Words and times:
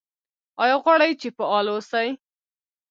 ایا 0.63 0.75
غواړئ 0.83 1.11
چې 1.21 1.27
فعال 1.37 1.65
اوسئ؟ 1.73 2.09